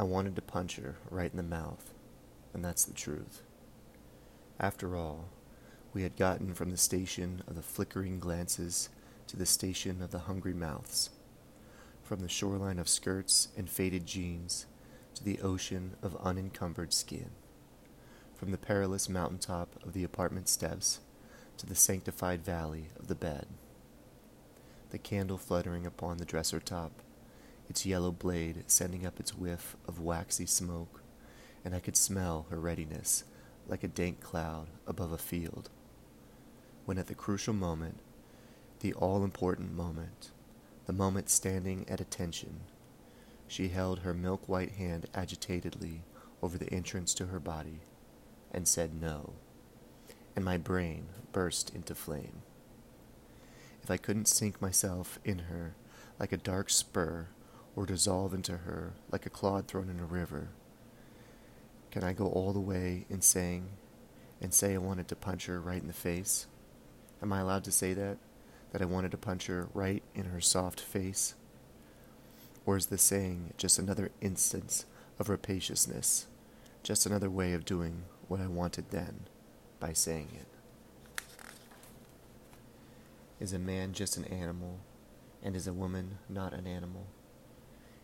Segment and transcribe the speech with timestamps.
[0.00, 1.92] I wanted to punch her right in the mouth,
[2.54, 3.42] and that's the truth.
[4.60, 5.28] After all,
[5.92, 8.90] we had gotten from the station of the flickering glances
[9.26, 11.10] to the station of the hungry mouths,
[12.04, 14.66] from the shoreline of skirts and faded jeans
[15.14, 17.30] to the ocean of unencumbered skin,
[18.36, 21.00] from the perilous mountaintop of the apartment steps
[21.56, 23.46] to the sanctified valley of the bed.
[24.90, 26.92] The candle fluttering upon the dresser top
[27.68, 31.02] its yellow blade sending up its whiff of waxy smoke,
[31.64, 33.24] and I could smell her readiness
[33.66, 35.68] like a dank cloud above a field.
[36.86, 37.98] When at the crucial moment,
[38.80, 40.30] the all important moment,
[40.86, 42.60] the moment standing at attention,
[43.46, 46.02] she held her milk white hand agitatedly
[46.42, 47.80] over the entrance to her body
[48.50, 49.34] and said no,
[50.34, 52.42] and my brain burst into flame.
[53.82, 55.74] If I couldn't sink myself in her
[56.18, 57.28] like a dark spur
[57.78, 60.48] or dissolve into her like a clod thrown in a river?
[61.92, 63.68] Can I go all the way in saying
[64.40, 66.48] and say I wanted to punch her right in the face?
[67.22, 68.16] Am I allowed to say that?
[68.72, 71.36] That I wanted to punch her right in her soft face?
[72.66, 74.84] Or is the saying just another instance
[75.20, 76.26] of rapaciousness?
[76.82, 79.20] Just another way of doing what I wanted then
[79.78, 81.22] by saying it?
[83.38, 84.80] Is a man just an animal,
[85.44, 87.06] and is a woman not an animal?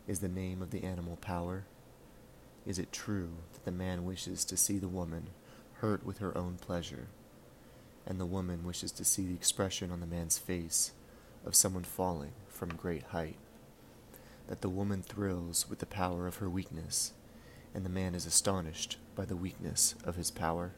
[0.07, 1.65] Is the name of the animal power?
[2.67, 5.31] Is it true that the man wishes to see the woman
[5.75, 7.09] hurt with her own pleasure,
[8.07, 10.93] and the woman wishes to see the expression on the man's face
[11.47, 13.37] of someone falling from great height?
[14.47, 17.15] That the woman thrills with the power of her weakness,
[17.73, 20.73] and the man is astonished by the weakness of his power?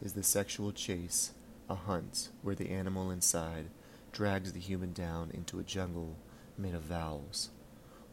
[0.00, 1.32] Is the sexual chase
[1.68, 3.66] a hunt where the animal inside
[4.10, 6.16] drags the human down into a jungle
[6.58, 7.50] made of vowels,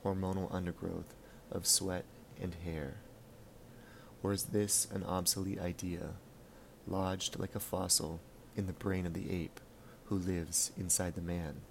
[0.03, 1.15] hormonal undergrowth
[1.51, 2.05] of sweat
[2.41, 2.95] and hair?
[4.21, 6.11] Or is this an obsolete idea,
[6.87, 8.19] lodged like a fossil
[8.55, 9.59] in the brain of the ape
[10.05, 11.61] who lives inside the man?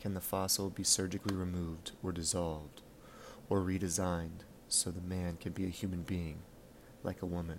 [0.00, 2.82] Can the fossil be surgically removed or dissolved,
[3.48, 6.38] or redesigned so the man can be a human being,
[7.02, 7.58] like a woman?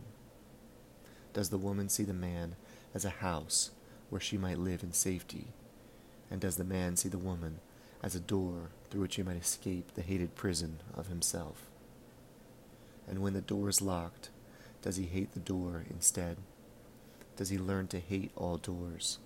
[1.34, 2.56] Does the woman see the man
[2.94, 3.72] as a house
[4.10, 5.48] where she might live in safety?
[6.30, 7.60] And does the man see the woman
[8.04, 11.68] as a door through which he might escape the hated prison of himself.
[13.08, 14.30] And when the door is locked,
[14.82, 16.38] does he hate the door instead?
[17.36, 19.20] Does he learn to hate all doors?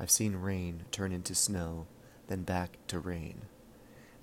[0.00, 1.86] I've seen rain turn into snow,
[2.28, 3.42] then back to rain.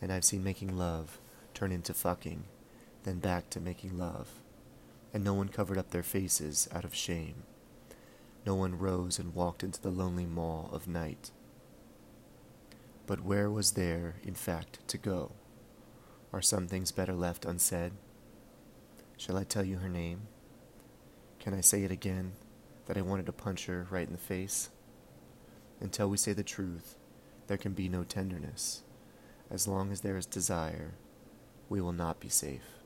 [0.02, 1.20] And I've seen making love
[1.54, 2.44] turn into fucking,
[3.04, 4.28] then back to making love.
[5.14, 7.44] And no one covered up their faces out of shame.
[8.46, 11.32] No one rose and walked into the lonely maw of night
[13.06, 15.32] but where was there, in fact, to go?
[16.34, 17.92] Are some things better left unsaid?
[19.18, 20.22] Shall I tell you her name?
[21.40, 22.34] Can I say it again,
[22.86, 24.70] that I wanted to punch her right in the face?
[25.80, 26.98] Until we say the truth,
[27.48, 28.84] there can be no tenderness.
[29.50, 30.94] As long as there is desire,
[31.68, 32.81] we will not be safe.